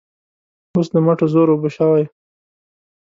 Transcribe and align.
اوس 0.75 0.87
د 0.93 0.95
مټو 1.05 1.25
زور 1.33 1.47
اوبه 1.53 1.69
شوی. 1.77 2.03